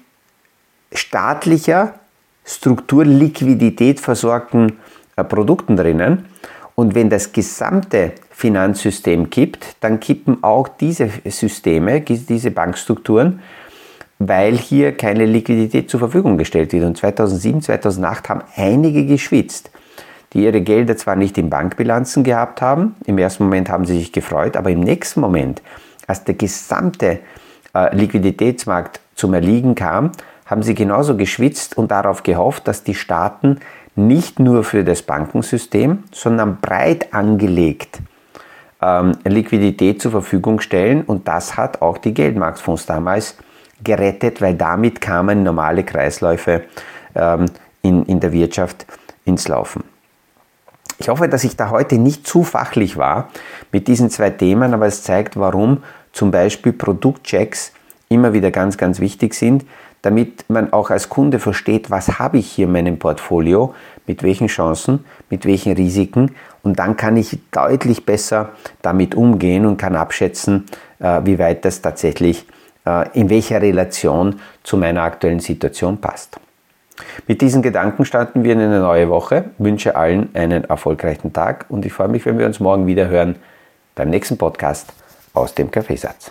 staatlicher 0.93 1.95
Struktur 2.45 3.05
Liquidität 3.05 4.01
versorgten 4.01 4.79
äh, 5.17 5.25
Produkten 5.25 5.77
drinnen. 5.77 6.27
Und 6.75 6.95
wenn 6.95 7.11
das 7.11 7.33
gesamte 7.33 8.13
Finanzsystem 8.31 9.29
kippt, 9.29 9.77
dann 9.81 10.01
kippen 10.01 10.43
auch 10.43 10.67
diese 10.69 11.11
Systeme, 11.27 12.01
diese 12.01 12.51
Bankstrukturen, 12.51 13.41
weil 14.19 14.57
hier 14.57 14.97
keine 14.97 15.27
Liquidität 15.27 15.91
zur 15.91 16.01
Verfügung 16.01 16.39
gestellt 16.39 16.73
wird. 16.73 16.85
Und 16.85 16.97
2007, 16.97 17.63
2008 17.63 18.29
haben 18.31 18.43
einige 18.57 19.05
geschwitzt, 19.05 19.71
die 20.33 20.45
ihre 20.45 20.61
Gelder 20.63 20.97
zwar 20.97 21.17
nicht 21.17 21.37
in 21.39 21.51
Bankbilanzen 21.51 22.25
gehabt 22.25 22.63
haben, 22.63 22.95
im 23.05 23.19
ersten 23.19 23.45
Moment 23.45 23.69
haben 23.69 23.85
sie 23.85 23.99
sich 23.99 24.13
gefreut, 24.13 24.57
aber 24.57 24.71
im 24.71 24.81
nächsten 24.81 25.21
Moment, 25.21 25.61
als 26.07 26.25
der 26.25 26.35
gesamte 26.35 27.19
äh, 27.75 27.95
Liquiditätsmarkt 27.95 29.01
zum 29.17 29.35
Erliegen 29.35 29.75
kam, 29.75 30.13
haben 30.51 30.63
sie 30.65 30.75
genauso 30.75 31.17
geschwitzt 31.17 31.79
und 31.79 31.93
darauf 31.93 32.25
gehofft, 32.25 32.67
dass 32.67 32.83
die 32.83 32.95
Staaten 32.95 33.61
nicht 33.95 34.41
nur 34.41 34.65
für 34.65 34.83
das 34.83 35.03
Bankensystem, 35.03 36.05
sondern 36.13 36.59
breit 36.61 37.15
angelegt 37.15 38.01
ähm, 38.83 39.13
Liquidität 39.25 40.03
zur 40.03 40.11
Verfügung 40.11 40.61
stellen. 40.61 41.03
Und 41.03 41.29
das 41.29 41.57
hat 41.57 41.83
auch 41.83 41.99
die 41.99 42.15
Geldmarktfonds 42.15 42.87
damals 42.87 43.37
gerettet, 43.83 44.41
weil 44.41 44.55
damit 44.55 45.01
kamen 45.01 45.43
normale 45.43 45.85
Kreisläufe 45.85 46.65
ähm, 47.15 47.47
in, 47.83 48.05
in 48.05 48.21
der 48.21 48.33
Wirtschaft 48.33 48.87
ins 49.25 49.49
Laufen. 49.49 49.85
Ich 50.99 51.09
hoffe, 51.09 51.29
dass 51.29 51.45
ich 51.45 51.57
da 51.57 51.71
heute 51.71 51.97
nicht 51.97 52.27
zu 52.27 52.43
fachlich 52.43 52.97
war 52.97 53.31
mit 53.73 53.89
diesen 53.89 54.11
zwei 54.11 54.31
Themen, 54.31 54.75
aber 54.75 54.87
es 54.87 55.03
zeigt, 55.03 55.39
warum 55.39 55.83
zum 56.13 56.31
Beispiel 56.31 56.73
Produktchecks 56.73 57.73
immer 58.09 58.33
wieder 58.35 58.51
ganz, 58.51 58.77
ganz 58.77 59.01
wichtig 59.01 59.35
sind, 59.35 59.65
damit 60.03 60.49
man 60.49 60.73
auch 60.73 60.91
als 60.91 61.09
Kunde 61.09 61.39
versteht, 61.39 61.91
was 61.91 62.19
habe 62.19 62.39
ich 62.39 62.51
hier 62.51 62.67
in 62.67 62.73
meinem 62.73 62.99
Portfolio, 62.99 63.75
mit 64.07 64.23
welchen 64.23 64.47
Chancen, 64.47 65.05
mit 65.29 65.45
welchen 65.45 65.75
Risiken 65.75 66.35
und 66.63 66.79
dann 66.79 66.97
kann 66.97 67.17
ich 67.17 67.39
deutlich 67.51 68.05
besser 68.05 68.51
damit 68.83 69.15
umgehen 69.15 69.67
und 69.67 69.77
kann 69.77 69.97
abschätzen, 69.97 70.67
äh, 70.99 71.21
wie 71.25 71.39
weit 71.39 71.65
das 71.65 71.83
tatsächlich 71.83 72.47
äh, 72.87 73.09
in 73.19 73.31
welcher 73.31 73.61
Relation 73.63 74.41
zu 74.63 74.77
meiner 74.77 75.03
aktuellen 75.03 75.41
Situation 75.41 75.99
passt. 75.99 76.39
Mit 77.27 77.41
diesen 77.41 77.63
Gedanken 77.63 78.05
starten 78.05 78.45
wir 78.45 78.53
in 78.53 78.61
eine 78.61 78.81
neue 78.81 79.09
Woche. 79.09 79.47
Ich 79.59 79.65
wünsche 79.65 79.97
allen 79.97 80.29
einen 80.35 80.65
erfolgreichen 80.65 81.33
Tag 81.33 81.67
und 81.69 81.87
ich 81.87 81.93
freue 81.93 82.09
mich, 82.09 82.27
wenn 82.27 82.39
wir 82.39 82.47
uns 82.47 82.61
morgen 82.61 82.87
wieder 82.87 83.09
hören 83.09 83.37
beim 83.95 84.11
nächsten 84.11 84.37
Podcast 84.37 84.93
aus 85.33 85.55
dem 85.55 85.71
Kaffeesatz. 85.71 86.31